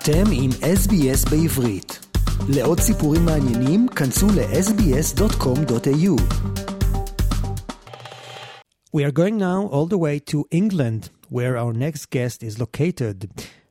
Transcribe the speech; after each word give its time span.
אתם 0.00 0.24
עם 0.32 0.50
SBS 0.50 1.30
בעברית. 1.30 2.06
לעוד 2.48 2.80
סיפורים 2.80 3.24
מעניינים, 3.24 3.88
כנסו 3.88 4.26
ל-sbs.com.au. 4.26 6.16
We 8.94 9.04
are 9.04 9.12
going 9.12 9.36
now 9.38 9.68
all 9.74 9.86
the 9.86 9.98
way 9.98 10.18
to 10.32 10.44
England, 10.50 11.10
where 11.28 11.56
our 11.56 11.72
next 11.72 12.10
guest 12.10 12.42
is 12.42 12.58
located. 12.58 13.18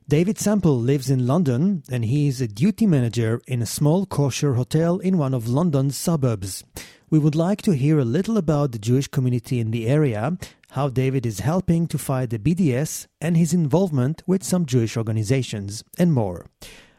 David 0.08 0.38
Sample 0.38 0.78
lives 0.78 1.10
in 1.10 1.26
London 1.26 1.82
and 1.90 2.04
he 2.04 2.28
is 2.28 2.40
a 2.40 2.46
duty 2.46 2.86
manager 2.86 3.40
in 3.48 3.60
a 3.60 3.66
small 3.66 4.06
kosher 4.06 4.54
hotel 4.54 4.92
in 4.98 5.18
one 5.18 5.34
of 5.34 5.48
London's 5.48 5.96
suburbs. 5.96 6.62
We 7.10 7.18
would 7.18 7.34
like 7.34 7.60
to 7.62 7.72
hear 7.72 7.98
a 7.98 8.12
little 8.16 8.36
about 8.36 8.70
the 8.70 8.78
Jewish 8.88 9.08
community 9.08 9.58
in 9.58 9.70
the 9.72 9.86
area, 9.88 10.38
how 10.71 10.87
David 10.87 11.25
is 11.25 11.41
helping 11.41 11.85
to 11.87 11.97
fight 11.97 12.29
the 12.29 12.39
BDS, 12.39 13.07
and 13.19 13.35
his 13.35 13.53
involvement 13.53 14.23
with 14.25 14.41
some 14.41 14.65
Jewish 14.65 14.95
organizations, 14.95 15.83
and 15.99 16.13
more. 16.13 16.45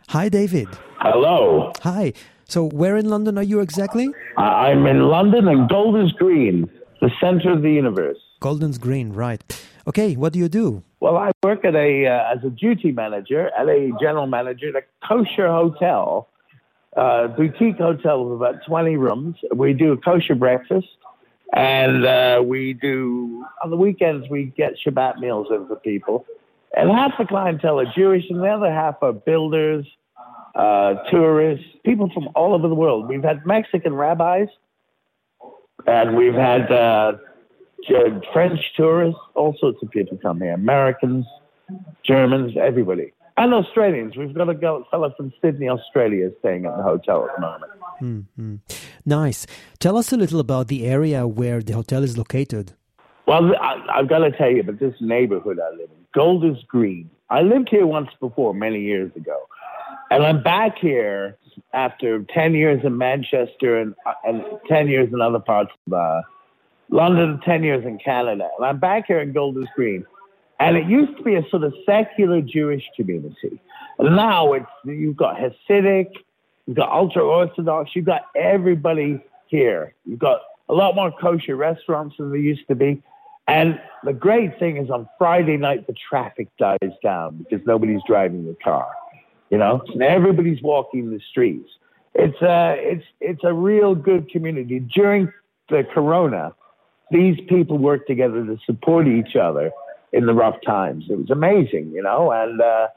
Hi, 0.09 0.29
David. 0.29 0.69
Hello. 0.99 1.73
Hi. 1.81 2.13
So, 2.45 2.69
where 2.69 2.97
in 2.99 3.09
London 3.09 3.39
are 3.39 3.43
you 3.43 3.61
exactly? 3.61 4.11
I'm 4.37 4.85
in 4.87 5.05
London 5.05 5.49
and 5.49 5.71
Golders 5.71 6.13
Green, 6.13 6.69
the 7.01 7.11
center 7.19 7.51
of 7.51 7.63
the 7.63 7.71
universe. 7.71 8.19
Goldens 8.43 8.79
Green, 8.79 9.13
right. 9.15 9.43
Okay, 9.87 10.17
what 10.17 10.35
do 10.35 10.39
you 10.39 10.51
do? 10.51 10.83
Well, 11.01 11.17
I 11.17 11.31
work 11.43 11.65
at 11.65 11.75
a 11.75 12.07
uh, 12.07 12.35
as 12.35 12.45
a 12.45 12.51
duty 12.51 12.93
manager 12.93 13.51
at 13.59 13.69
a 13.69 13.91
general 14.01 14.27
manager 14.27 14.69
at 14.69 14.85
a 14.85 15.07
kosher 15.07 15.49
hotel, 15.49 16.29
uh, 16.95 17.29
boutique 17.29 17.79
hotel 17.79 18.25
with 18.25 18.37
about 18.37 18.67
20 18.67 18.97
rooms. 18.97 19.37
We 19.55 19.73
do 19.73 19.93
a 19.93 19.97
kosher 19.97 20.35
breakfast, 20.35 20.89
and 21.53 22.07
uh, 22.07 22.43
we 22.45 22.73
do 22.73 23.45
on 23.63 23.71
the 23.71 23.77
weekends 23.77 24.29
we 24.31 24.47
get 24.57 24.75
Shabbat 24.85 25.19
meals 25.19 25.49
in 25.51 25.67
for 25.67 25.77
people. 25.77 26.27
And 26.75 26.91
half 26.91 27.13
the 27.19 27.27
clientele 27.27 27.81
are 27.81 27.93
Jewish, 27.95 28.25
and 28.31 28.41
the 28.41 28.49
other 28.49 28.73
half 28.73 28.97
are 29.03 29.13
builders, 29.13 29.87
uh, 30.55 30.95
tourists, 31.11 31.67
people 31.85 32.11
from 32.15 32.31
all 32.35 32.55
over 32.55 32.67
the 32.69 32.75
world. 32.75 33.09
We've 33.09 33.23
had 33.23 33.45
Mexican 33.45 33.95
rabbis, 33.95 34.49
and 35.87 36.17
we've 36.17 36.35
had 36.35 36.73
uh, 36.73 37.13
French 38.33 38.61
tourists, 38.75 39.21
all 39.35 39.55
sorts 39.59 39.83
of 39.83 39.91
people 39.91 40.17
come 40.17 40.41
here. 40.41 40.55
Americans, 40.55 41.27
Germans, 42.03 42.57
everybody. 42.57 43.13
And 43.37 43.53
Australians. 43.53 44.17
We've 44.17 44.35
got 44.35 44.49
a 44.49 44.85
fellow 44.91 45.13
from 45.17 45.33
Sydney, 45.43 45.69
Australia, 45.69 46.31
staying 46.41 46.65
at 46.65 46.77
the 46.77 46.83
hotel 46.83 47.29
at 47.29 47.35
the 47.35 47.41
moment. 47.41 47.73
Hmm 48.03 48.57
Nice. 49.05 49.47
Tell 49.79 49.97
us 49.97 50.13
a 50.13 50.17
little 50.17 50.41
about 50.41 50.67
the 50.67 50.87
area 50.87 51.27
where 51.27 51.61
the 51.63 51.75
hotel 51.75 52.03
is 52.03 52.19
located. 52.19 52.73
Well, 53.27 53.55
I, 53.57 53.81
I've 53.95 54.09
got 54.09 54.19
to 54.19 54.33
tell 54.33 54.51
you 54.51 54.61
about 54.61 54.81
this 54.81 54.95
neighborhood 55.01 55.59
I 55.61 55.71
live 55.71 55.91
in, 55.91 56.05
Golders 56.13 56.65
Green. 56.67 57.09
I 57.31 57.43
lived 57.43 57.69
here 57.71 57.87
once 57.87 58.11
before, 58.21 58.55
many 58.55 58.81
years 58.81 59.13
ago. 59.15 59.39
And 60.11 60.25
I'm 60.25 60.43
back 60.43 60.79
here 60.79 61.39
after 61.73 62.25
10 62.35 62.55
years 62.55 62.81
in 62.85 62.99
Manchester 62.99 63.79
and, 63.79 63.95
and 64.25 64.45
10 64.69 64.89
years 64.89 65.09
in 65.13 65.21
other 65.21 65.39
parts 65.39 65.71
of 65.87 65.93
uh, 65.93 66.23
London, 66.91 67.41
10 67.45 67.63
years 67.63 67.85
in 67.87 67.99
Canada. 67.99 68.49
And 68.59 68.67
I'm 68.67 68.79
back 68.79 69.05
here 69.07 69.21
in 69.21 69.33
Golders 69.33 69.69
Green. 69.77 70.05
And 70.59 70.77
it 70.77 70.87
used 70.87 71.17
to 71.17 71.23
be 71.23 71.37
a 71.37 71.49
sort 71.51 71.63
of 71.63 71.73
secular 71.87 72.41
Jewish 72.41 72.85
community. 72.97 73.61
Now 73.99 74.53
it's, 74.53 74.67
you've 74.85 75.17
got 75.17 75.37
Hasidic, 75.37 76.11
you've 76.67 76.77
got 76.77 76.91
ultra 76.91 77.23
Orthodox, 77.23 77.91
you've 77.95 78.07
got 78.07 78.23
everybody 78.37 79.21
here. 79.47 79.95
You've 80.05 80.19
got 80.19 80.41
a 80.69 80.75
lot 80.75 80.95
more 80.95 81.13
kosher 81.13 81.57
restaurants 81.57 82.17
than 82.19 82.31
there 82.31 82.39
used 82.39 82.67
to 82.69 82.75
be. 82.75 83.03
And 83.49 83.81
the 84.05 84.13
great 84.13 84.59
thing 84.59 84.77
is 84.77 84.89
on 84.91 85.09
Friday 85.19 85.57
night, 85.57 85.87
the 85.87 85.95
traffic 86.09 86.49
dies 86.59 86.79
down 87.03 87.39
because 87.39 87.67
nobody's 87.67 88.01
driving 88.07 88.47
the 88.47 88.57
car. 88.63 88.89
You 89.51 89.59
know, 89.59 89.83
and 89.93 90.03
everybody's 90.03 90.63
walking 90.63 91.11
the 91.11 91.21
streets. 91.31 91.69
It's 92.15 92.41
a, 92.41 92.77
it's, 92.79 93.05
it's 93.21 93.45
a 93.45 93.53
real 93.53 93.95
good 93.95 94.31
community. 94.31 94.81
During 94.81 95.31
the 95.69 95.85
corona, 95.93 96.55
these 97.11 97.39
people 97.49 97.77
worked 97.77 98.07
together 98.07 98.45
to 98.47 98.59
support 98.65 99.07
each 99.07 99.37
other 99.37 99.71
in 100.13 100.25
the 100.25 100.33
rough 100.33 100.57
times. 100.65 101.05
It 101.11 101.19
was 101.19 101.31
amazing, 101.31 101.93
you 101.93 102.03
know, 102.03 102.33
and, 102.33 102.61
uh, 102.61 102.89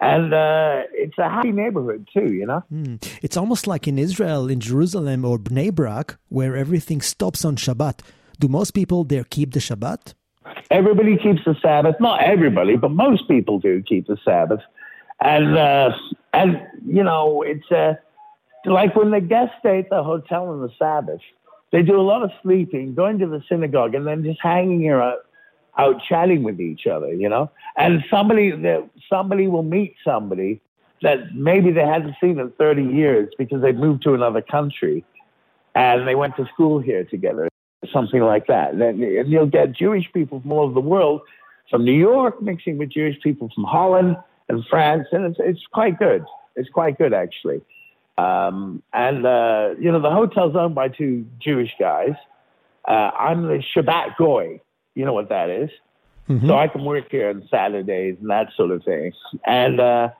and 0.00 0.32
uh, 0.34 0.82
it's 0.92 1.16
a 1.18 1.28
happy 1.28 1.52
neighborhood 1.52 2.08
too, 2.12 2.32
you 2.32 2.46
know. 2.46 2.62
Hmm. 2.68 2.96
It's 3.22 3.36
almost 3.36 3.66
like 3.66 3.86
in 3.86 3.98
Israel, 3.98 4.48
in 4.48 4.60
Jerusalem 4.60 5.24
or 5.24 5.38
Bnei 5.38 5.72
Brak, 5.72 6.18
where 6.28 6.56
everything 6.56 7.00
stops 7.00 7.44
on 7.44 7.56
Shabbat. 7.56 8.00
Do 8.40 8.48
most 8.48 8.72
people 8.72 9.04
there 9.04 9.24
keep 9.24 9.52
the 9.52 9.60
Shabbat? 9.60 10.14
Everybody 10.70 11.16
keeps 11.16 11.44
the 11.44 11.54
Sabbath. 11.62 11.96
Not 12.00 12.22
everybody, 12.22 12.76
but 12.76 12.90
most 12.90 13.28
people 13.28 13.58
do 13.58 13.82
keep 13.82 14.06
the 14.06 14.16
Sabbath. 14.24 14.60
And 15.20 15.56
uh, 15.56 15.92
and 16.32 16.60
you 16.84 17.04
know, 17.04 17.42
it's 17.42 17.70
uh, 17.70 17.94
like 18.64 18.96
when 18.96 19.10
the 19.10 19.20
guests 19.20 19.54
stay 19.60 19.78
at 19.80 19.90
the 19.90 20.02
hotel 20.02 20.48
on 20.48 20.60
the 20.60 20.70
Sabbath, 20.78 21.20
they 21.70 21.82
do 21.82 22.00
a 22.00 22.02
lot 22.02 22.22
of 22.22 22.30
sleeping, 22.42 22.94
going 22.94 23.18
to 23.20 23.26
the 23.26 23.42
synagogue, 23.48 23.94
and 23.94 24.06
then 24.06 24.24
just 24.24 24.40
hanging 24.42 24.80
here 24.80 25.00
out, 25.00 25.18
out 25.78 26.02
chatting 26.08 26.42
with 26.42 26.60
each 26.60 26.86
other. 26.86 27.12
You 27.12 27.28
know, 27.28 27.50
and 27.76 28.04
somebody 28.10 28.50
that 28.50 28.88
somebody 29.12 29.46
will 29.48 29.62
meet 29.62 29.94
somebody 30.04 30.60
that 31.02 31.34
maybe 31.34 31.72
they 31.72 31.84
hadn't 31.84 32.14
seen 32.20 32.38
in 32.38 32.50
30 32.52 32.84
years 32.84 33.28
because 33.36 33.60
they 33.60 33.72
moved 33.72 34.02
to 34.04 34.14
another 34.14 34.40
country 34.40 35.04
and 35.74 36.06
they 36.06 36.14
went 36.14 36.36
to 36.36 36.46
school 36.54 36.78
here 36.78 37.04
together 37.04 37.48
something 37.92 38.20
like 38.20 38.46
that. 38.46 38.74
And, 38.74 39.00
you'll 39.30 39.46
get 39.46 39.72
Jewish 39.72 40.10
people 40.12 40.40
from 40.40 40.52
all 40.52 40.64
over 40.64 40.74
the 40.74 40.80
world, 40.80 41.22
from 41.70 41.84
New 41.84 41.92
York, 41.92 42.40
mixing 42.42 42.78
with 42.78 42.90
Jewish 42.90 43.20
people 43.20 43.50
from 43.54 43.64
Holland 43.64 44.16
and 44.48 44.64
France, 44.68 45.08
and 45.12 45.24
it's 45.24 45.38
it's 45.40 45.66
quite 45.72 45.98
good. 45.98 46.24
It's 46.54 46.68
quite 46.68 46.98
good 46.98 47.14
actually. 47.14 47.62
Um, 48.18 48.82
and 48.92 49.26
uh, 49.26 49.70
you 49.78 49.90
know, 49.90 50.00
the 50.00 50.10
hotel's 50.10 50.54
owned 50.54 50.74
by 50.74 50.88
two 50.88 51.26
Jewish 51.40 51.72
guys. 51.78 52.14
Uh, 52.86 53.10
I'm 53.18 53.42
the 53.42 53.62
Shabbat 53.74 54.16
Goy. 54.16 54.60
You 54.94 55.04
know 55.04 55.14
what 55.14 55.30
that 55.30 55.48
is? 55.48 55.70
So 56.40 56.56
I 56.56 56.68
can 56.68 56.84
work 56.84 57.10
here 57.10 57.28
on 57.30 57.46
Saturdays 57.50 58.16
and 58.20 58.30
that 58.30 58.48
sort 58.56 58.70
of 58.70 58.84
thing. 58.84 59.12
And 59.44 59.80
uh, 59.80 60.10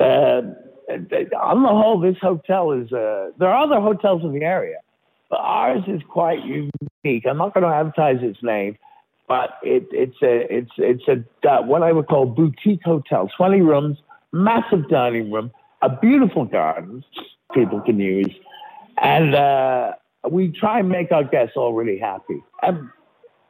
uh, 0.00 0.42
on 0.88 1.62
the 1.62 1.68
whole, 1.68 2.00
this 2.00 2.16
hotel 2.20 2.72
is. 2.72 2.92
Uh, 2.92 3.30
there 3.38 3.48
are 3.48 3.64
other 3.64 3.80
hotels 3.80 4.22
in 4.22 4.32
the 4.32 4.44
area, 4.44 4.78
but 5.30 5.40
ours 5.40 5.82
is 5.86 6.00
quite 6.08 6.44
unique. 6.44 7.26
I'm 7.26 7.38
not 7.38 7.54
going 7.54 7.64
to 7.64 7.72
advertise 7.72 8.18
its 8.22 8.42
name, 8.42 8.78
but 9.26 9.58
it, 9.62 9.86
it's 9.92 10.16
a 10.22 10.54
it's 10.54 10.70
it's 10.78 11.04
a 11.08 11.50
uh, 11.50 11.62
what 11.62 11.82
I 11.82 11.92
would 11.92 12.06
call 12.06 12.26
boutique 12.26 12.82
hotel. 12.84 13.28
Twenty 13.36 13.60
rooms, 13.60 13.98
massive 14.32 14.88
dining 14.88 15.30
room, 15.30 15.50
a 15.82 15.90
beautiful 15.90 16.44
garden 16.44 17.04
people 17.52 17.80
can 17.80 17.98
use, 17.98 18.34
and 19.00 19.34
uh, 19.34 19.92
we 20.30 20.48
try 20.48 20.80
and 20.80 20.88
make 20.88 21.12
our 21.12 21.24
guests 21.24 21.56
all 21.56 21.74
really 21.74 21.98
happy. 21.98 22.42
And 22.62 22.88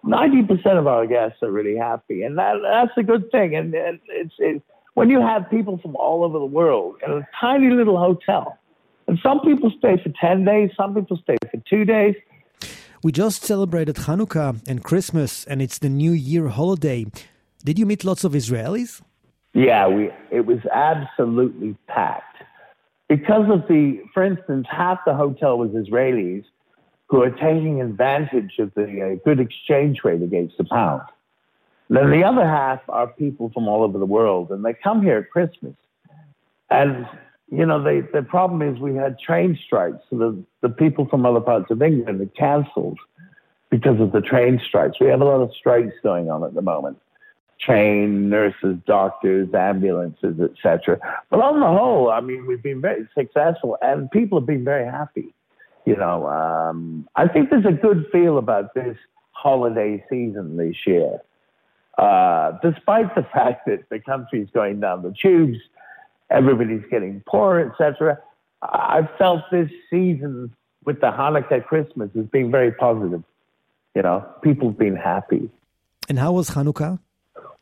ninety 0.04 0.42
percent 0.42 0.78
of 0.78 0.86
our 0.86 1.06
guests 1.06 1.42
are 1.42 1.50
really 1.50 1.76
happy, 1.76 2.22
and 2.22 2.38
that 2.38 2.56
that's 2.62 2.96
a 2.96 3.02
good 3.02 3.30
thing. 3.30 3.54
And, 3.54 3.74
and 3.74 4.00
it's 4.08 4.34
it, 4.38 4.62
when 4.94 5.10
you 5.10 5.20
have 5.20 5.48
people 5.48 5.78
from 5.78 5.94
all 5.96 6.24
over 6.24 6.38
the 6.38 6.44
world 6.60 6.96
in 7.06 7.12
a 7.12 7.28
tiny 7.40 7.70
little 7.70 7.98
hotel. 7.98 8.58
And 9.06 9.18
some 9.22 9.40
people 9.40 9.72
stay 9.78 9.96
for 10.02 10.12
10 10.20 10.44
days, 10.44 10.70
some 10.76 10.94
people 10.94 11.16
stay 11.22 11.36
for 11.50 11.62
two 11.70 11.86
days. 11.86 12.14
We 13.02 13.10
just 13.10 13.42
celebrated 13.42 13.96
Hanukkah 13.96 14.60
and 14.68 14.84
Christmas, 14.84 15.44
and 15.44 15.62
it's 15.62 15.78
the 15.78 15.88
New 15.88 16.12
Year 16.12 16.48
holiday. 16.48 17.06
Did 17.64 17.78
you 17.78 17.86
meet 17.86 18.04
lots 18.04 18.24
of 18.24 18.32
Israelis? 18.32 19.00
Yeah, 19.54 19.86
we 19.88 20.10
it 20.30 20.46
was 20.46 20.58
absolutely 20.72 21.76
packed. 21.86 22.42
Because 23.08 23.46
of 23.50 23.66
the, 23.68 24.02
for 24.12 24.22
instance, 24.24 24.66
half 24.70 24.98
the 25.06 25.14
hotel 25.14 25.56
was 25.58 25.70
Israelis 25.70 26.44
who 27.08 27.22
are 27.22 27.30
taking 27.30 27.80
advantage 27.80 28.58
of 28.58 28.72
the 28.74 29.12
uh, 29.12 29.24
good 29.24 29.40
exchange 29.40 30.00
rate 30.04 30.22
against 30.22 30.56
the 30.58 30.64
pound. 30.64 31.02
Then 31.90 32.10
the 32.10 32.22
other 32.22 32.46
half 32.46 32.80
are 32.88 33.06
people 33.06 33.50
from 33.52 33.66
all 33.66 33.82
over 33.82 33.98
the 33.98 34.06
world, 34.06 34.50
and 34.50 34.64
they 34.64 34.74
come 34.74 35.02
here 35.02 35.18
at 35.18 35.30
Christmas. 35.30 35.74
And, 36.70 37.08
you 37.50 37.64
know, 37.64 37.82
they, 37.82 38.00
the 38.00 38.22
problem 38.22 38.60
is 38.60 38.78
we 38.78 38.94
had 38.94 39.18
train 39.18 39.58
strikes, 39.64 39.98
so 40.10 40.18
the, 40.18 40.44
the 40.60 40.68
people 40.68 41.06
from 41.06 41.24
other 41.24 41.40
parts 41.40 41.70
of 41.70 41.80
England 41.80 42.20
had 42.20 42.34
cancelled 42.34 42.98
because 43.70 44.00
of 44.00 44.12
the 44.12 44.20
train 44.20 44.60
strikes. 44.66 45.00
We 45.00 45.06
have 45.06 45.22
a 45.22 45.24
lot 45.24 45.40
of 45.40 45.54
strikes 45.54 45.94
going 46.02 46.30
on 46.30 46.44
at 46.44 46.54
the 46.54 46.62
moment 46.62 46.98
train 47.60 48.28
nurses, 48.28 48.76
doctors, 48.86 49.52
ambulances, 49.52 50.38
etc. 50.40 50.98
But 51.30 51.40
on 51.40 51.60
the 51.60 51.66
whole, 51.66 52.10
I 52.10 52.20
mean, 52.20 52.46
we've 52.46 52.62
been 52.62 52.80
very 52.80 53.08
successful, 53.16 53.76
and 53.82 54.10
people 54.10 54.38
have 54.38 54.46
been 54.46 54.64
very 54.64 54.86
happy. 54.86 55.34
You 55.88 55.96
know, 55.96 56.28
um, 56.28 57.08
I 57.16 57.28
think 57.28 57.48
there's 57.48 57.64
a 57.64 57.72
good 57.72 58.04
feel 58.12 58.36
about 58.36 58.74
this 58.74 58.98
holiday 59.30 60.04
season 60.10 60.58
this 60.58 60.76
year, 60.86 61.18
uh, 61.96 62.58
despite 62.62 63.14
the 63.14 63.22
fact 63.32 63.64
that 63.68 63.88
the 63.88 63.98
country's 63.98 64.48
going 64.52 64.80
down 64.80 65.02
the 65.02 65.14
tubes, 65.18 65.56
everybody's 66.28 66.84
getting 66.90 67.22
poor, 67.26 67.58
etc. 67.60 68.18
I 68.60 69.08
felt 69.16 69.44
this 69.50 69.70
season 69.88 70.54
with 70.84 71.00
the 71.00 71.06
Hanukkah 71.06 71.64
Christmas 71.64 72.10
as 72.18 72.26
being 72.26 72.50
very 72.50 72.70
positive. 72.70 73.24
You 73.94 74.02
know, 74.02 74.26
people 74.42 74.68
have 74.68 74.78
been 74.78 74.94
happy. 74.94 75.48
And 76.06 76.18
how 76.18 76.32
was 76.32 76.50
Hanukkah? 76.50 76.98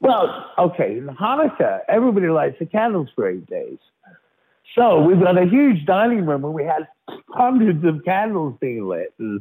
Well, 0.01 0.51
okay, 0.59 0.99
in 0.99 1.07
Hanukkah, 1.07 1.79
everybody 1.89 2.27
lights 2.27 2.59
the 2.59 2.67
candles 2.67 3.09
for 3.15 3.29
eight 3.31 3.47
days. 3.47 3.79
So 4.75 5.01
we've 5.01 5.21
got 5.21 5.39
a 5.39 5.47
huge 5.47 5.87
dining 5.87 6.27
room 6.27 6.43
where 6.43 6.53
we 6.53 6.65
had 6.65 6.87
hundreds 7.31 7.85
of 7.85 8.05
candles 8.05 8.57
being 8.61 8.87
lit 8.87 9.15
and 9.19 9.41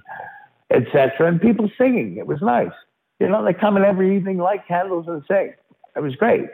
etc. 0.72 1.27
and 1.27 1.42
people 1.42 1.69
singing. 1.77 2.18
It 2.18 2.27
was 2.27 2.42
nice. 2.42 2.72
You 3.19 3.30
know, 3.30 3.44
they 3.44 3.54
come 3.54 3.77
in 3.77 3.83
every 3.83 4.16
evening, 4.16 4.38
light 4.38 4.68
candles 4.68 5.07
and 5.07 5.24
sing. 5.27 5.54
It 5.95 6.00
was 6.01 6.16
great. 6.16 6.45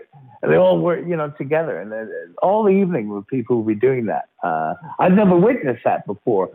And 0.42 0.52
they 0.52 0.58
all 0.58 0.80
were, 0.80 1.00
you 1.00 1.16
know, 1.16 1.32
together. 1.38 1.80
And 1.80 2.36
all 2.42 2.64
the 2.64 2.72
evening 2.72 3.10
were 3.10 3.22
people 3.24 3.58
would 3.58 3.68
be 3.68 3.76
doing 3.76 4.08
that. 4.08 4.30
Uh, 4.44 4.76
I've 5.00 5.14
never 5.14 5.36
witnessed 5.36 5.84
that 5.86 6.06
before 6.06 6.50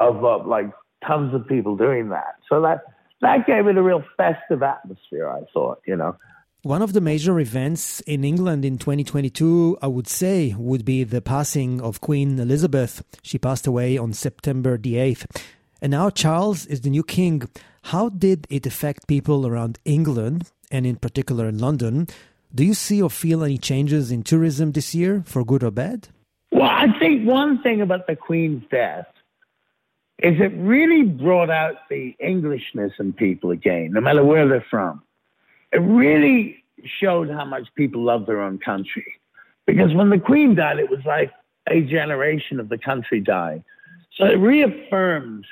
of 0.00 0.24
uh, 0.24 0.44
like 0.44 0.70
tons 1.06 1.34
of 1.34 1.46
people 1.46 1.76
doing 1.76 2.08
that. 2.10 2.36
So 2.48 2.60
that, 2.62 2.84
that 3.20 3.46
gave 3.46 3.66
it 3.66 3.76
a 3.76 3.82
real 3.82 4.04
festive 4.16 4.62
atmosphere, 4.62 5.28
I 5.28 5.42
thought, 5.52 5.80
you 5.86 5.96
know. 5.96 6.16
One 6.64 6.82
of 6.82 6.92
the 6.92 7.00
major 7.00 7.38
events 7.38 8.00
in 8.00 8.24
England 8.24 8.64
in 8.64 8.78
2022, 8.78 9.78
I 9.80 9.86
would 9.86 10.08
say, 10.08 10.56
would 10.58 10.84
be 10.84 11.04
the 11.04 11.22
passing 11.22 11.80
of 11.80 12.00
Queen 12.00 12.36
Elizabeth. 12.36 13.04
She 13.22 13.38
passed 13.38 13.68
away 13.68 13.96
on 13.96 14.12
September 14.12 14.76
the 14.76 14.94
8th. 14.94 15.40
And 15.80 15.92
now 15.92 16.10
Charles 16.10 16.66
is 16.66 16.80
the 16.80 16.90
new 16.90 17.04
king. 17.04 17.48
How 17.82 18.08
did 18.08 18.48
it 18.50 18.66
affect 18.66 19.06
people 19.06 19.46
around 19.46 19.78
England, 19.84 20.50
and 20.68 20.84
in 20.84 20.96
particular 20.96 21.46
in 21.46 21.58
London? 21.58 22.08
Do 22.52 22.64
you 22.64 22.74
see 22.74 23.00
or 23.00 23.08
feel 23.08 23.44
any 23.44 23.58
changes 23.58 24.10
in 24.10 24.24
tourism 24.24 24.72
this 24.72 24.96
year, 24.96 25.22
for 25.26 25.44
good 25.44 25.62
or 25.62 25.70
bad? 25.70 26.08
Well, 26.50 26.62
I 26.68 26.86
think 26.98 27.24
one 27.24 27.62
thing 27.62 27.80
about 27.80 28.08
the 28.08 28.16
Queen's 28.16 28.64
death 28.68 29.06
is 30.18 30.40
it 30.40 30.52
really 30.56 31.04
brought 31.04 31.50
out 31.50 31.76
the 31.88 32.16
Englishness 32.18 32.94
in 32.98 33.12
people 33.12 33.52
again, 33.52 33.92
no 33.92 34.00
matter 34.00 34.24
where 34.24 34.48
they're 34.48 34.66
from. 34.68 35.04
It 35.72 35.78
really 35.78 36.64
showed 36.84 37.30
how 37.30 37.44
much 37.44 37.68
people 37.74 38.02
love 38.02 38.26
their 38.26 38.40
own 38.40 38.58
country. 38.58 39.06
Because 39.66 39.92
when 39.94 40.10
the 40.10 40.18
Queen 40.18 40.54
died, 40.54 40.78
it 40.78 40.90
was 40.90 41.04
like 41.04 41.30
a 41.68 41.82
generation 41.82 42.58
of 42.58 42.68
the 42.68 42.78
country 42.78 43.20
died. 43.20 43.62
So 44.16 44.24
it 44.24 44.36
reaffirmed 44.36 45.46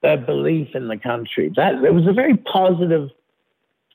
their 0.00 0.16
belief 0.16 0.74
in 0.74 0.88
the 0.88 0.96
country. 0.96 1.52
That 1.54 1.84
it 1.84 1.94
was 1.94 2.06
a 2.06 2.12
very 2.12 2.36
positive 2.36 3.10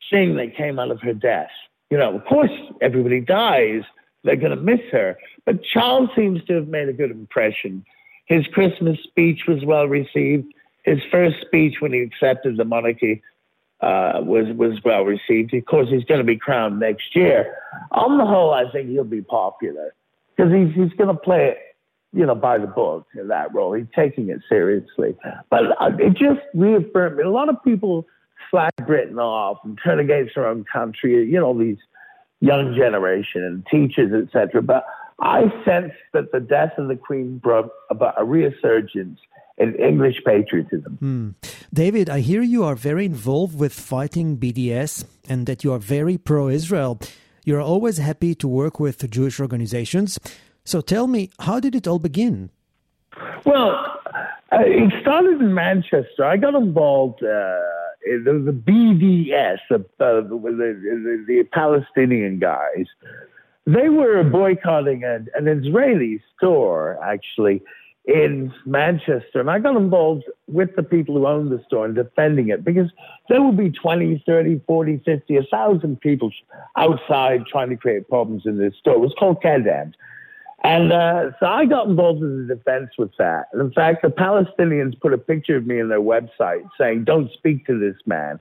thing 0.09 0.35
that 0.37 0.55
came 0.55 0.79
out 0.79 0.91
of 0.91 1.01
her 1.01 1.13
death. 1.13 1.49
You 1.89 1.97
know, 1.97 2.15
of 2.15 2.25
course, 2.25 2.51
everybody 2.81 3.19
dies. 3.19 3.83
They're 4.23 4.35
going 4.35 4.55
to 4.55 4.61
miss 4.61 4.81
her. 4.91 5.17
But 5.45 5.63
Charles 5.63 6.09
seems 6.15 6.43
to 6.45 6.53
have 6.53 6.67
made 6.67 6.89
a 6.89 6.93
good 6.93 7.11
impression. 7.11 7.85
His 8.25 8.45
Christmas 8.47 8.99
speech 9.03 9.47
was 9.47 9.63
well 9.63 9.87
received. 9.87 10.53
His 10.83 10.99
first 11.11 11.41
speech 11.41 11.75
when 11.79 11.93
he 11.93 12.01
accepted 12.01 12.57
the 12.57 12.65
monarchy 12.65 13.21
uh, 13.81 14.21
was 14.23 14.47
was 14.55 14.83
well 14.83 15.03
received. 15.03 15.53
Of 15.53 15.65
course, 15.65 15.89
he's 15.89 16.03
going 16.03 16.19
to 16.19 16.25
be 16.25 16.37
crowned 16.37 16.79
next 16.79 17.15
year. 17.15 17.55
On 17.91 18.17
the 18.17 18.25
whole, 18.25 18.53
I 18.53 18.69
think 18.71 18.89
he'll 18.89 19.03
be 19.03 19.21
popular 19.21 19.93
because 20.35 20.51
he's 20.51 20.73
he's 20.73 20.93
going 20.93 21.13
to 21.15 21.19
play 21.19 21.49
it, 21.49 21.57
you 22.11 22.25
know, 22.25 22.35
by 22.35 22.57
the 22.57 22.67
book 22.67 23.05
in 23.15 23.27
that 23.27 23.53
role. 23.53 23.73
He's 23.73 23.87
taking 23.95 24.29
it 24.29 24.41
seriously. 24.49 25.15
But 25.49 25.79
uh, 25.79 25.91
it 25.99 26.11
just 26.11 26.41
reaffirmed. 26.53 27.19
A 27.19 27.29
lot 27.29 27.49
of 27.49 27.63
people 27.63 28.07
slag 28.49 28.71
Britain 28.85 29.19
off 29.19 29.59
and 29.63 29.79
turn 29.83 29.99
against 29.99 30.35
their 30.35 30.47
own 30.47 30.65
country. 30.71 31.29
You 31.29 31.39
know, 31.39 31.57
these 31.57 31.77
young 32.39 32.75
generation 32.75 33.43
and 33.43 33.65
teachers, 33.67 34.11
etc. 34.11 34.61
But 34.61 34.85
I 35.19 35.51
sense 35.65 35.93
that 36.13 36.31
the 36.31 36.39
death 36.39 36.73
of 36.77 36.87
the 36.87 36.95
Queen 36.95 37.37
brought 37.37 37.69
about 37.89 38.15
a 38.17 38.23
resurgence 38.23 39.19
in 39.57 39.75
English 39.75 40.17
patriotism. 40.25 40.97
Hmm. 40.99 41.29
David, 41.73 42.09
I 42.09 42.19
hear 42.19 42.41
you 42.41 42.63
are 42.63 42.75
very 42.75 43.05
involved 43.05 43.57
with 43.59 43.73
fighting 43.73 44.37
BDS 44.37 45.05
and 45.27 45.45
that 45.47 45.63
you 45.63 45.73
are 45.73 45.79
very 45.79 46.17
pro 46.17 46.47
Israel. 46.49 46.99
You're 47.43 47.61
always 47.61 47.97
happy 47.97 48.35
to 48.35 48.47
work 48.47 48.79
with 48.79 49.09
Jewish 49.09 49.39
organizations. 49.39 50.19
So 50.63 50.81
tell 50.81 51.07
me, 51.07 51.29
how 51.39 51.59
did 51.59 51.75
it 51.75 51.87
all 51.87 51.99
begin? 51.99 52.49
Well, 53.45 53.69
uh, 54.51 54.59
it 54.65 54.93
started 55.01 55.41
in 55.41 55.53
Manchester. 55.53 56.23
I 56.23 56.37
got 56.37 56.55
involved. 56.55 57.23
Uh, 57.23 57.59
there 58.23 58.33
was 58.33 58.47
a 58.47 58.51
BDS, 58.51 59.59
uh, 59.71 59.77
the, 59.97 60.23
the, 60.29 61.25
the, 61.27 61.43
Palestinian 61.51 62.39
guys. 62.39 62.85
They 63.65 63.89
were 63.89 64.23
boycotting 64.23 65.03
an, 65.03 65.27
an 65.35 65.47
Israeli 65.47 66.21
store, 66.35 66.99
actually, 67.03 67.61
in 68.07 68.53
Manchester. 68.65 69.41
And 69.41 69.51
I 69.51 69.59
got 69.59 69.75
involved 69.75 70.23
with 70.47 70.75
the 70.77 70.83
people 70.83 71.15
who 71.15 71.27
owned 71.27 71.51
the 71.51 71.61
store 71.67 71.85
and 71.85 71.93
defending 71.93 72.47
it 72.47 72.63
because 72.63 72.89
there 73.27 73.41
would 73.41 73.57
be 73.57 73.69
20, 73.69 74.23
30, 74.25 74.61
40, 74.65 75.01
50, 75.05 75.35
1,000 75.35 75.99
people 75.99 76.31
outside 76.77 77.45
trying 77.47 77.69
to 77.69 77.75
create 77.75 78.07
problems 78.07 78.43
in 78.45 78.57
this 78.57 78.73
store. 78.79 78.95
It 78.95 79.01
was 79.01 79.13
called 79.19 79.43
Kedem. 79.43 79.93
And 80.63 80.91
uh, 80.91 81.31
so 81.39 81.45
I 81.45 81.65
got 81.65 81.87
involved 81.87 82.23
in 82.23 82.47
the 82.47 82.55
defense 82.55 82.91
with 82.97 83.11
that. 83.19 83.47
And 83.51 83.61
in 83.61 83.71
fact, 83.71 84.01
the 84.01 84.07
Palestinians 84.07 84.99
put 84.99 85.13
a 85.13 85.17
picture 85.17 85.57
of 85.57 85.67
me 85.67 85.79
in 85.79 85.89
their 85.89 86.01
website 86.01 86.67
saying, 86.77 87.03
don't 87.03 87.31
speak 87.33 87.65
to 87.67 87.77
this 87.77 87.95
man. 88.05 88.39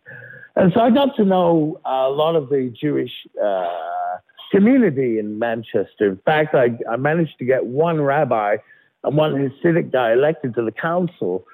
And 0.54 0.72
so 0.72 0.80
I 0.80 0.90
got 0.90 1.16
to 1.16 1.24
know 1.24 1.80
a 1.84 2.08
lot 2.08 2.36
of 2.36 2.48
the 2.48 2.72
Jewish 2.80 3.12
uh, 3.44 4.18
community 4.52 5.18
in 5.18 5.38
Manchester. 5.38 6.06
In 6.08 6.16
fact, 6.24 6.54
I, 6.54 6.78
I 6.90 6.96
managed 6.96 7.38
to 7.40 7.44
get 7.44 7.66
one 7.66 8.00
rabbi 8.00 8.58
and 9.04 9.16
one 9.16 9.34
Hasidic 9.34 9.92
guy 9.92 10.12
elected 10.12 10.54
to 10.54 10.62
the 10.62 10.72
council 10.72 11.46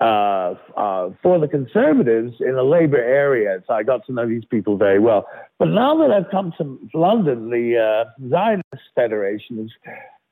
uh, 0.00 0.56
uh, 0.76 1.10
for 1.22 1.38
the 1.38 1.46
conservatives 1.46 2.34
in 2.40 2.54
the 2.54 2.64
labor 2.64 3.00
area. 3.00 3.62
So 3.68 3.74
I 3.74 3.84
got 3.84 4.04
to 4.06 4.12
know 4.12 4.26
these 4.26 4.44
people 4.44 4.76
very 4.76 4.98
well. 4.98 5.28
But 5.58 5.68
now 5.68 5.96
that 5.98 6.10
I've 6.10 6.28
come 6.30 6.52
to 6.58 6.78
London, 6.92 7.50
the 7.50 7.78
uh, 7.78 8.28
Zionist 8.28 8.82
Federation 8.96 9.70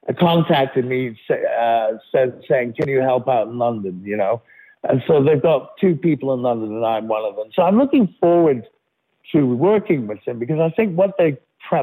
has 0.07 0.17
contacted 0.19 0.87
me, 0.87 1.17
uh, 1.31 1.93
said, 2.11 2.43
saying, 2.49 2.75
"Can 2.79 2.89
you 2.89 3.01
help 3.01 3.29
out 3.29 3.47
in 3.47 3.59
London?" 3.59 4.03
You 4.05 4.17
know, 4.17 4.43
and 4.83 5.03
so 5.07 5.23
they've 5.23 5.41
got 5.41 5.77
two 5.79 5.95
people 5.95 6.35
in 6.35 6.43
London, 6.43 6.75
and 6.75 6.85
I'm 6.85 7.07
one 7.07 7.25
of 7.25 7.37
them. 7.37 7.51
So 7.55 7.63
I'm 7.63 7.79
looking 7.79 8.13
forward 8.21 8.67
to 9.33 9.47
working 9.47 10.09
with 10.09 10.25
them 10.25 10.39
because 10.39 10.59
I 10.59 10.71
think 10.71 10.97
what 10.97 11.15
they're 11.17 11.39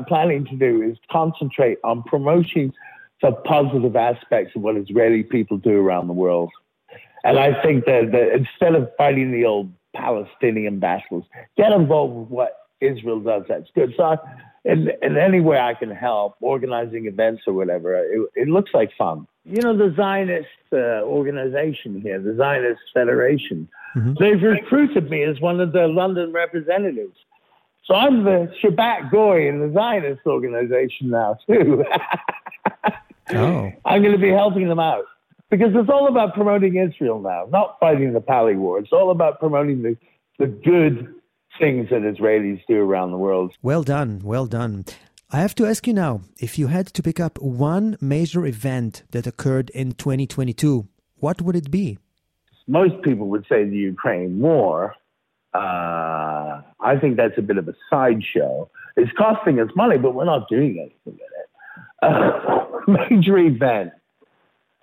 planning 0.07 0.45
to 0.45 0.55
do 0.55 0.81
is 0.81 0.97
concentrate 1.09 1.77
on 1.83 2.03
promoting 2.03 2.73
the 3.21 3.31
positive 3.31 3.95
aspects 3.95 4.55
of 4.55 4.61
what 4.61 4.77
Israeli 4.77 5.23
people 5.23 5.57
do 5.57 5.79
around 5.79 6.07
the 6.07 6.13
world. 6.13 6.51
And 7.23 7.39
I 7.39 7.61
think 7.61 7.85
that, 7.85 8.11
that 8.11 8.33
instead 8.33 8.75
of 8.75 8.89
fighting 8.97 9.31
the 9.31 9.45
old 9.45 9.71
Palestinian 9.95 10.79
battles, 10.79 11.25
get 11.57 11.71
involved 11.71 12.15
with 12.15 12.29
what 12.29 12.67
Israel 12.79 13.19
does. 13.19 13.43
That's 13.47 13.69
good. 13.73 13.93
So, 13.97 14.03
I, 14.03 14.17
in, 14.65 14.91
in 15.01 15.17
any 15.17 15.39
way 15.39 15.57
I 15.59 15.73
can 15.73 15.89
help, 15.89 16.35
organizing 16.41 17.07
events 17.07 17.43
or 17.47 17.53
whatever, 17.53 17.95
it, 17.95 18.29
it 18.35 18.47
looks 18.49 18.71
like 18.73 18.91
fun. 18.97 19.25
You 19.45 19.61
know, 19.61 19.75
the 19.75 19.93
Zionist 19.95 20.49
uh, 20.73 21.03
organization 21.03 22.01
here, 22.01 22.19
the 22.19 22.35
Zionist 22.35 22.81
Federation, 22.93 23.69
mm-hmm. 23.95 24.13
they've 24.19 24.41
recruited 24.41 25.09
me 25.09 25.23
as 25.23 25.39
one 25.39 25.61
of 25.61 25.71
the 25.71 25.87
London 25.87 26.33
representatives. 26.33 27.15
So 27.85 27.95
I'm 27.95 28.25
the 28.25 28.53
Shabbat 28.61 29.09
Goy 29.09 29.47
in 29.47 29.61
the 29.61 29.73
Zionist 29.73 30.21
organization 30.25 31.09
now, 31.09 31.37
too. 31.47 31.85
oh. 33.33 33.71
I'm 33.85 34.01
going 34.01 34.13
to 34.13 34.21
be 34.21 34.29
helping 34.29 34.67
them 34.67 34.79
out 34.79 35.05
because 35.49 35.69
it's 35.73 35.89
all 35.89 36.07
about 36.07 36.33
promoting 36.33 36.75
Israel 36.75 37.19
now, 37.19 37.47
not 37.49 37.77
fighting 37.79 38.13
the 38.13 38.21
Pali 38.21 38.55
War. 38.55 38.79
It's 38.79 38.91
all 38.91 39.11
about 39.11 39.39
promoting 39.39 39.81
the, 39.81 39.97
the 40.39 40.47
good 40.47 41.13
things 41.59 41.89
that 41.89 42.01
Israelis 42.01 42.61
do 42.67 42.79
around 42.79 43.11
the 43.11 43.17
world. 43.17 43.53
Well 43.61 43.83
done, 43.83 44.21
well 44.23 44.45
done. 44.45 44.85
I 45.29 45.39
have 45.39 45.55
to 45.55 45.65
ask 45.65 45.85
you 45.87 45.93
now 45.93 46.21
if 46.39 46.57
you 46.57 46.67
had 46.67 46.87
to 46.87 47.03
pick 47.03 47.19
up 47.19 47.41
one 47.41 47.97
major 47.99 48.45
event 48.45 49.03
that 49.11 49.27
occurred 49.27 49.69
in 49.71 49.91
2022, 49.93 50.87
what 51.15 51.41
would 51.41 51.55
it 51.55 51.69
be? 51.69 51.97
Most 52.67 53.01
people 53.01 53.27
would 53.27 53.45
say 53.49 53.63
the 53.65 53.77
Ukraine 53.77 54.39
war. 54.39 54.95
Uh, 55.53 56.61
I 56.79 56.97
think 57.01 57.17
that's 57.17 57.37
a 57.37 57.41
bit 57.41 57.57
of 57.57 57.67
a 57.67 57.73
sideshow. 57.89 58.69
It's 58.95 59.11
costing 59.17 59.59
us 59.59 59.69
money, 59.75 59.97
but 59.97 60.13
we're 60.13 60.25
not 60.25 60.47
doing 60.49 60.77
anything 60.79 60.97
with 61.05 61.15
it. 61.15 61.49
Uh, 62.01 62.65
major 63.09 63.37
event. 63.37 63.91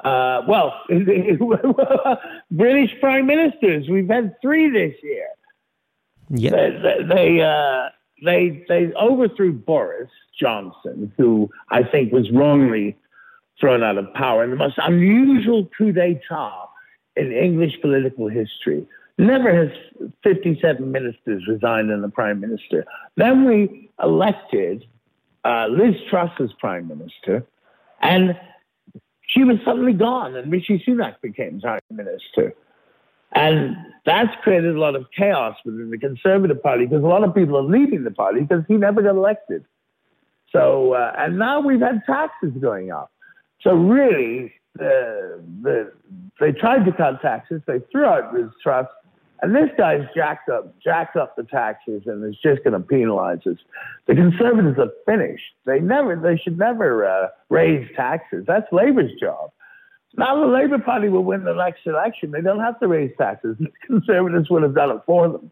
Uh, 0.03 0.43
well, 0.47 0.83
British 2.51 2.91
prime 3.01 3.27
ministers. 3.27 3.89
We've 3.89 4.09
had 4.09 4.35
three 4.43 4.71
this 4.71 4.95
year. 5.03 5.29
Yeah. 6.29 6.51
They 6.51 7.03
they, 7.09 7.41
uh, 7.41 7.89
they 8.23 8.65
they 8.69 8.93
overthrew 8.95 9.53
Boris 9.53 10.11
Johnson, 10.39 11.13
who 11.17 11.51
I 11.71 11.83
think 11.85 12.13
was 12.13 12.31
wrongly 12.31 12.97
thrown 13.61 13.83
out 13.83 13.99
of 13.99 14.13
power 14.15 14.45
in 14.45 14.51
the 14.51 14.57
most 14.57 14.79
unusual 14.79 15.71
coup 15.77 15.93
d'état 15.93 16.69
in 17.17 17.33
English 17.33 17.81
political 17.81 18.29
history. 18.29 18.87
Never 19.17 19.55
has 19.55 19.71
57 20.25 20.91
ministers 20.91 21.47
resigned 21.47 21.91
and 21.91 22.03
the 22.03 22.09
prime 22.09 22.41
minister. 22.41 22.85
Then 23.17 23.45
we 23.45 23.89
elected 24.03 24.85
uh, 25.45 25.69
Liz 25.71 25.95
Truss 26.11 26.33
as 26.41 26.53
prime 26.59 26.89
minister, 26.89 27.47
and 28.05 28.39
she 29.27 29.43
was 29.43 29.57
suddenly 29.65 29.95
gone, 29.95 30.37
and 30.37 30.53
Rishi 30.53 30.83
Sunak 30.87 31.21
became 31.21 31.61
prime 31.61 31.81
minister. 31.91 32.55
And 33.35 33.77
that's 34.07 34.31
created 34.43 34.77
a 34.77 34.79
lot 34.79 34.95
of 34.95 35.07
chaos 35.17 35.57
within 35.65 35.91
the 35.91 35.99
Conservative 35.99 36.63
Party 36.63 36.87
because 36.87 37.03
a 37.03 37.09
lot 37.09 37.25
of 37.25 37.35
people 37.35 37.57
are 37.57 37.65
leaving 37.65 38.05
the 38.05 38.13
party 38.13 38.43
because 38.43 38.63
he 38.69 38.75
never 38.75 39.03
got 39.03 39.17
elected. 39.17 39.65
So, 40.53 40.93
uh, 40.93 41.13
and 41.19 41.37
now 41.37 41.61
we've 41.61 41.81
had 41.81 42.03
taxes 42.07 42.53
going 42.61 42.93
up. 42.93 43.11
So 43.63 43.75
really, 43.75 44.53
the, 44.77 45.43
the, 45.63 45.93
they 46.39 46.53
tried 46.53 46.85
to 46.85 46.93
cut 46.93 47.21
taxes. 47.23 47.61
They 47.67 47.81
threw 47.91 48.05
out 48.05 48.33
Liz 48.33 48.51
Truss, 48.63 48.87
and 49.43 49.55
this 49.55 49.71
guy's 49.77 50.07
jacked 50.15 50.49
up, 50.49 50.75
jacked 50.81 51.17
up 51.17 51.37
the 51.37 51.43
taxes, 51.43 52.03
and 52.07 52.25
is 52.25 52.39
just 52.43 52.65
going 52.65 52.73
to 52.73 52.81
penalize 52.81 53.41
us. 53.47 53.59
The 54.07 54.15
conservatives 54.15 54.79
are 54.79 54.91
finished. 55.07 55.45
They 55.67 55.81
never, 55.81 56.17
they 56.17 56.37
should 56.37 56.59
never 56.59 57.07
uh, 57.07 57.29
raise 57.49 57.89
taxes. 57.97 58.45
That's 58.47 58.67
Labor's 58.73 59.13
job. 59.21 59.51
Now 60.17 60.39
the 60.39 60.47
Labour 60.47 60.79
Party 60.79 61.09
will 61.09 61.25
win 61.25 61.45
the 61.45 61.55
next 61.55 61.87
election. 61.87 62.31
They 62.31 62.41
don't 62.41 62.61
have 62.61 62.79
to 62.81 62.89
raise 62.89 63.11
taxes. 63.19 63.57
The 63.61 63.71
conservatives 63.87 64.49
would 64.51 64.63
have 64.63 64.75
done 64.75 64.91
it 64.91 65.03
for 65.05 65.29
them. 65.29 65.51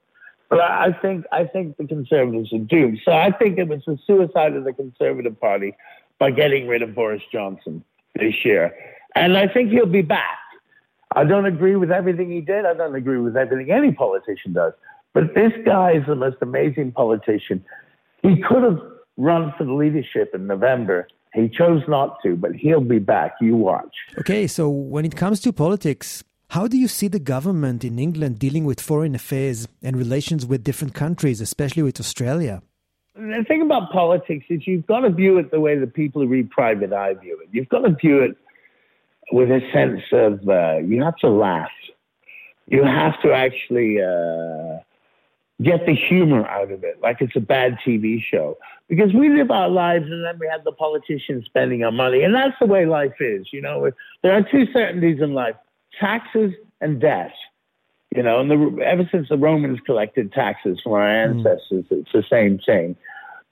But 0.49 0.61
I 0.61 0.93
think 0.93 1.25
I 1.33 1.45
think 1.45 1.79
the 1.79 1.87
conservatives 1.87 2.53
are 2.53 2.59
doomed. 2.59 3.01
So 3.05 3.13
I 3.13 3.31
think 3.31 3.59
it 3.59 3.69
was 3.69 3.81
the 3.87 3.99
suicide 4.07 4.55
of 4.55 4.65
the 4.65 4.75
Conservative 4.75 5.41
Party 5.41 5.75
by 6.19 6.31
getting 6.31 6.69
rid 6.69 6.83
of 6.83 6.95
Boris 6.95 7.23
Johnson 7.33 7.83
this 8.15 8.45
year. 8.45 8.75
And 9.15 9.37
I 9.37 9.49
think 9.49 9.71
he'll 9.71 9.87
be 9.87 10.03
back. 10.03 10.39
I 11.15 11.25
don't 11.25 11.47
agree 11.47 11.77
with 11.77 11.91
everything 11.91 12.31
he 12.31 12.41
did. 12.41 12.65
I 12.65 12.75
don't 12.75 12.95
agree 12.95 13.19
with 13.19 13.37
everything 13.37 13.71
any 13.71 13.93
politician 13.93 14.53
does. 14.53 14.73
But 15.15 15.35
this 15.35 15.53
guy 15.65 15.93
is 15.93 16.05
the 16.07 16.15
most 16.15 16.37
amazing 16.41 16.93
politician. 16.93 17.65
He 18.23 18.43
could 18.49 18.63
have 18.63 18.81
run 19.17 19.53
for 19.59 19.65
the 19.65 19.73
leadership 19.73 20.35
in 20.35 20.47
November. 20.47 21.09
He 21.35 21.49
chose 21.49 21.83
not 21.89 22.19
to, 22.23 22.37
but 22.37 22.55
he'll 22.55 22.81
be 22.81 22.99
back. 22.99 23.35
You 23.41 23.57
watch. 23.57 23.95
Okay, 24.19 24.47
so 24.47 24.69
when 24.69 25.05
it 25.05 25.17
comes 25.17 25.41
to 25.41 25.53
politics, 25.53 26.25
how 26.51 26.67
do 26.67 26.77
you 26.77 26.89
see 26.89 27.09
the 27.09 27.19
government 27.19 27.85
in 27.85 27.99
England 27.99 28.39
dealing 28.39 28.65
with 28.65 28.81
foreign 28.81 29.15
affairs 29.15 29.67
and 29.83 29.97
relations 29.97 30.45
with 30.45 30.63
different 30.63 30.95
countries, 30.95 31.41
especially 31.41 31.83
with 31.83 31.99
Australia? 31.99 32.63
The 33.15 33.45
thing 33.47 33.63
about 33.63 33.91
politics 33.91 34.47
is 34.49 34.67
you've 34.67 34.87
got 34.87 35.01
to 35.01 35.11
view 35.11 35.39
it 35.39 35.51
the 35.51 35.61
way 35.61 35.79
the 35.79 35.87
people 35.87 36.23
who 36.23 36.29
read 36.29 36.51
Private 36.51 36.93
Eye 36.93 37.15
view 37.15 37.39
it. 37.43 37.49
You've 37.53 37.69
got 37.69 37.81
to 37.81 37.91
view 37.91 38.21
it 38.21 38.37
with 39.33 39.51
a 39.51 39.61
sense 39.73 40.03
of 40.13 40.47
uh, 40.49 40.79
you 40.79 41.03
have 41.03 41.17
to 41.17 41.31
laugh. 41.31 41.71
You 42.67 42.85
have 42.85 43.21
to 43.23 43.33
actually 43.33 44.01
uh, 44.01 44.79
get 45.63 45.87
the 45.87 45.95
humor 45.95 46.47
out 46.47 46.71
of 46.71 46.85
it, 46.85 47.01
like 47.03 47.21
it's 47.21 47.35
a 47.35 47.41
bad 47.41 47.79
TV 47.85 48.23
show. 48.23 48.57
Because 48.89 49.13
we 49.15 49.31
live 49.31 49.51
our 49.51 49.71
lives 49.71 50.05
and 50.05 50.25
then 50.25 50.39
we 50.39 50.47
have 50.49 50.65
the 50.65 50.73
politicians 50.73 51.47
spending 51.47 51.83
our 51.83 51.91
money. 51.91 52.23
And 52.23 52.35
that's 52.35 52.57
the 52.61 52.67
way 52.67 52.85
life 52.85 53.15
is. 53.21 53.47
You 53.53 53.63
know, 53.63 53.91
there 54.23 54.33
are 54.33 54.43
two 54.43 54.67
certainties 54.73 55.21
in 55.21 55.33
life 55.33 55.57
taxes 55.99 56.53
and 56.81 57.01
debt. 57.01 57.33
You 58.15 58.23
know, 58.23 58.41
and 58.41 58.51
the, 58.51 58.85
ever 58.85 59.09
since 59.11 59.31
the 59.31 59.39
Romans 59.39 59.79
collected 59.87 60.33
taxes 60.33 60.79
from 60.83 60.93
our 60.93 61.09
hmm. 61.09 61.39
ancestors, 61.39 61.87
mm. 61.91 62.03
it's 62.03 62.13
the 62.13 62.25
same 62.29 62.59
thing. 62.59 62.95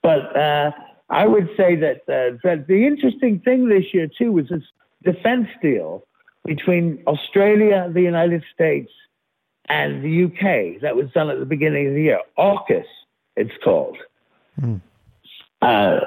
But 0.03 0.35
uh, 0.37 0.71
I 1.09 1.25
would 1.25 1.49
say 1.57 1.75
that, 1.77 2.01
uh, 2.01 2.37
that 2.43 2.67
the 2.67 2.85
interesting 2.85 3.39
thing 3.39 3.69
this 3.69 3.85
year, 3.91 4.07
too, 4.07 4.31
was 4.31 4.49
this 4.49 4.61
defense 5.03 5.47
deal 5.61 6.05
between 6.45 7.03
Australia, 7.07 7.89
the 7.93 8.01
United 8.01 8.43
States, 8.53 8.91
and 9.69 10.03
the 10.03 10.25
UK 10.25 10.81
that 10.81 10.95
was 10.95 11.09
done 11.13 11.29
at 11.29 11.39
the 11.39 11.45
beginning 11.45 11.87
of 11.87 11.93
the 11.93 12.01
year. 12.01 12.19
AUKUS, 12.37 12.85
it's 13.35 13.53
called. 13.63 13.97
Mm. 14.59 14.81
Uh, 15.61 15.99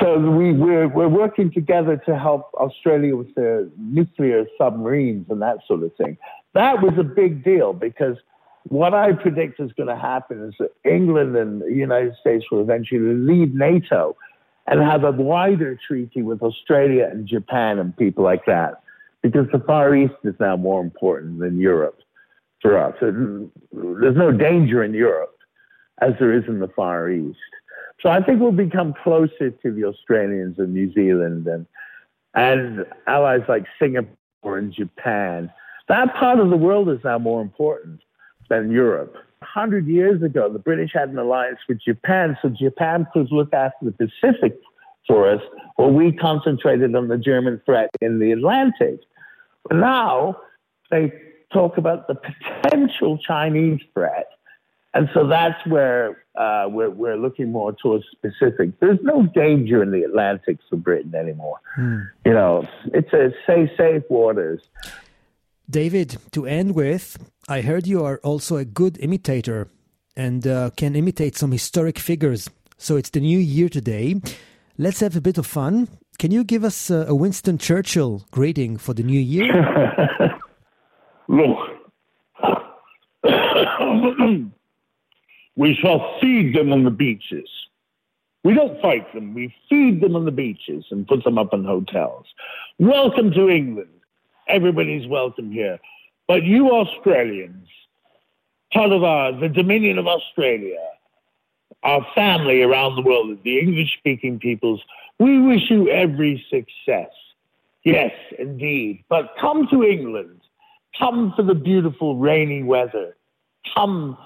so 0.00 0.18
we, 0.18 0.52
we're, 0.52 0.88
we're 0.88 1.08
working 1.08 1.52
together 1.52 1.96
to 2.06 2.18
help 2.18 2.50
Australia 2.54 3.16
with 3.16 3.34
their 3.34 3.68
nuclear 3.78 4.46
submarines 4.58 5.26
and 5.30 5.40
that 5.42 5.58
sort 5.66 5.82
of 5.82 5.94
thing. 5.94 6.18
That 6.54 6.82
was 6.82 6.94
a 6.98 7.04
big 7.04 7.44
deal 7.44 7.72
because 7.72 8.16
what 8.64 8.94
I 8.94 9.12
predict 9.12 9.60
is 9.60 9.72
going 9.72 9.88
to 9.88 9.96
happen 9.96 10.42
is 10.42 10.54
that 10.58 10.72
England 10.84 11.36
and 11.36 11.62
the 11.62 11.72
United 11.72 12.16
States 12.20 12.44
will 12.50 12.60
eventually 12.60 13.14
leave 13.14 13.54
NATO 13.54 14.16
and 14.66 14.80
have 14.80 15.04
a 15.04 15.12
wider 15.12 15.78
treaty 15.86 16.22
with 16.22 16.42
Australia 16.42 17.08
and 17.10 17.26
Japan 17.26 17.78
and 17.78 17.96
people 17.96 18.24
like 18.24 18.44
that 18.46 18.82
because 19.22 19.46
the 19.52 19.60
Far 19.60 19.94
East 19.94 20.14
is 20.24 20.34
now 20.40 20.56
more 20.56 20.80
important 20.80 21.38
than 21.38 21.58
Europe 21.58 22.00
for 22.60 22.78
us. 22.78 22.94
There's 23.00 24.16
no 24.16 24.32
danger 24.32 24.82
in 24.82 24.94
Europe 24.94 25.36
as 26.00 26.12
there 26.18 26.32
is 26.32 26.44
in 26.48 26.58
the 26.60 26.68
Far 26.68 27.10
East. 27.10 27.38
So 28.00 28.10
I 28.10 28.22
think 28.22 28.40
we'll 28.40 28.52
become 28.52 28.94
closer 29.02 29.50
to 29.50 29.72
the 29.72 29.84
Australians 29.84 30.58
and 30.58 30.74
New 30.74 30.92
Zealand 30.92 31.46
and 31.46 31.66
and 32.34 32.84
allies 33.06 33.40
like 33.48 33.64
Singapore 33.78 34.58
and 34.58 34.70
Japan. 34.72 35.50
That 35.88 36.14
part 36.14 36.38
of 36.38 36.50
the 36.50 36.56
world 36.56 36.90
is 36.90 36.98
now 37.02 37.18
more 37.18 37.40
important 37.40 38.00
than 38.50 38.70
Europe. 38.70 39.16
A 39.54 39.58
hundred 39.58 39.86
years 39.86 40.22
ago, 40.22 40.52
the 40.52 40.58
British 40.58 40.92
had 40.92 41.08
an 41.08 41.18
alliance 41.18 41.58
with 41.68 41.80
Japan, 41.80 42.36
so 42.42 42.48
Japan 42.48 43.06
could 43.12 43.30
look 43.30 43.52
after 43.52 43.86
the 43.86 43.92
Pacific 43.92 44.58
for 45.06 45.30
us, 45.30 45.40
while 45.76 45.90
we 45.90 46.12
concentrated 46.12 46.94
on 46.94 47.08
the 47.08 47.18
German 47.18 47.60
threat 47.64 47.90
in 48.00 48.18
the 48.18 48.32
Atlantic. 48.32 49.00
But 49.68 49.76
now 49.78 50.36
they 50.90 51.12
talk 51.52 51.78
about 51.78 52.08
the 52.08 52.16
potential 52.16 53.18
Chinese 53.18 53.80
threat 53.94 54.26
and 54.96 55.10
so 55.12 55.26
that's 55.26 55.64
where 55.66 56.24
uh, 56.36 56.68
we're, 56.70 56.88
we're 56.88 57.18
looking 57.18 57.52
more 57.52 57.74
towards 57.74 58.06
Pacific. 58.22 58.70
There's 58.80 58.98
no 59.02 59.24
danger 59.24 59.82
in 59.82 59.90
the 59.90 60.04
Atlantic 60.04 60.56
for 60.70 60.76
Britain 60.76 61.14
anymore. 61.14 61.60
Hmm. 61.74 61.98
You 62.24 62.32
know, 62.32 62.66
it's 62.94 63.12
a 63.12 63.30
safe, 63.46 63.68
safe 63.76 64.04
waters. 64.08 64.62
David, 65.68 66.18
to 66.32 66.46
end 66.46 66.74
with, 66.74 67.18
I 67.48 67.60
heard 67.60 67.86
you 67.86 68.04
are 68.04 68.18
also 68.22 68.56
a 68.56 68.64
good 68.64 68.98
imitator 69.00 69.68
and 70.16 70.46
uh, 70.46 70.70
can 70.76 70.94
imitate 70.94 71.36
some 71.36 71.50
historic 71.50 71.98
figures. 71.98 72.48
So 72.78 72.96
it's 72.96 73.10
the 73.10 73.20
new 73.20 73.38
year 73.38 73.68
today. 73.68 74.20
Let's 74.78 75.00
have 75.00 75.16
a 75.16 75.20
bit 75.20 75.38
of 75.38 75.46
fun. 75.46 75.88
Can 76.18 76.30
you 76.30 76.44
give 76.44 76.64
us 76.64 76.88
a 76.88 77.14
Winston 77.14 77.58
Churchill 77.58 78.26
greeting 78.30 78.76
for 78.76 78.94
the 78.94 79.02
new 79.02 79.20
year? 79.20 79.52
Look. 81.28 81.58
We 85.56 85.74
shall 85.74 86.18
feed 86.20 86.54
them 86.54 86.72
on 86.72 86.84
the 86.84 86.90
beaches. 86.90 87.48
We 88.44 88.54
don't 88.54 88.80
fight 88.80 89.12
them. 89.12 89.34
We 89.34 89.52
feed 89.68 90.00
them 90.00 90.14
on 90.14 90.24
the 90.26 90.30
beaches 90.30 90.84
and 90.90 91.08
put 91.08 91.24
them 91.24 91.38
up 91.38 91.52
in 91.52 91.64
hotels. 91.64 92.26
Welcome 92.78 93.32
to 93.32 93.48
England. 93.48 93.95
Everybody's 94.46 95.06
welcome 95.06 95.50
here. 95.50 95.78
But 96.28 96.44
you 96.44 96.70
Australians, 96.70 97.68
part 98.72 98.92
of 98.92 99.04
our, 99.04 99.32
the 99.32 99.48
Dominion 99.48 99.98
of 99.98 100.06
Australia, 100.06 100.78
our 101.82 102.06
family 102.14 102.62
around 102.62 102.96
the 102.96 103.02
world, 103.02 103.38
the 103.44 103.58
English 103.58 103.96
speaking 103.98 104.38
peoples, 104.38 104.82
we 105.18 105.38
wish 105.38 105.70
you 105.70 105.88
every 105.88 106.44
success. 106.50 107.10
Yes, 107.84 108.12
indeed. 108.38 109.04
But 109.08 109.34
come 109.40 109.68
to 109.68 109.84
England. 109.84 110.40
Come 110.98 111.32
for 111.36 111.42
the 111.42 111.54
beautiful 111.54 112.16
rainy 112.16 112.62
weather. 112.62 113.16
Come 113.74 114.18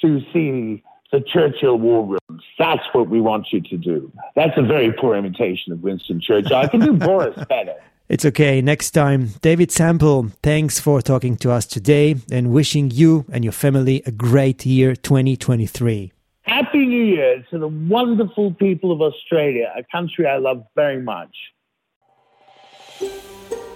to 0.00 0.20
see 0.32 0.82
the 1.12 1.20
Churchill 1.20 1.78
war 1.78 2.04
rooms. 2.04 2.42
That's 2.58 2.82
what 2.92 3.08
we 3.08 3.20
want 3.20 3.52
you 3.52 3.60
to 3.60 3.76
do. 3.76 4.12
That's 4.34 4.56
a 4.56 4.62
very 4.62 4.92
poor 4.92 5.14
imitation 5.14 5.72
of 5.72 5.82
Winston 5.82 6.20
Churchill. 6.20 6.56
I 6.56 6.66
can 6.66 6.80
do 6.80 6.94
Boris 6.94 7.36
better. 7.48 7.76
It's 8.13 8.25
okay. 8.25 8.61
Next 8.61 8.91
time. 8.91 9.21
David 9.41 9.71
Sample, 9.71 10.31
thanks 10.43 10.79
for 10.81 11.01
talking 11.01 11.37
to 11.37 11.51
us 11.57 11.65
today 11.65 12.15
and 12.29 12.51
wishing 12.51 12.91
you 12.91 13.25
and 13.31 13.41
your 13.45 13.53
family 13.53 14.03
a 14.05 14.11
great 14.11 14.65
year 14.65 14.95
2023. 14.95 16.11
Happy 16.41 16.85
New 16.85 17.05
Year 17.15 17.45
to 17.51 17.57
the 17.57 17.69
wonderful 17.97 18.53
people 18.53 18.91
of 18.91 18.99
Australia, 19.01 19.71
a 19.77 19.83
country 19.95 20.27
I 20.27 20.37
love 20.37 20.63
very 20.75 21.01
much. 21.01 21.33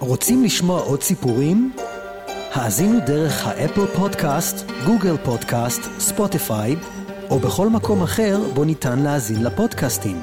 רוצים 0.00 0.44
לשמוע 0.44 0.80
עוד 0.80 1.02
סיפורים? 1.02 1.72
האזינו 2.52 2.98
דרך 3.06 3.46
האפל 3.46 3.86
פודקאסט, 3.86 4.70
גוגל 4.86 5.16
פודקאסט, 5.24 5.82
ספוטיפיי, 5.98 6.74
או 7.30 7.38
בכל 7.38 7.68
מקום 7.68 8.02
אחר 8.02 8.36
בו 8.54 8.64
ניתן 8.64 8.98
להאזין 9.04 9.44
לפודקאסטים. 9.46 10.16